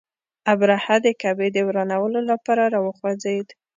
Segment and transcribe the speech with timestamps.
[0.53, 3.47] ابرهه د کعبې د ورانولو لپاره را وخوځېد.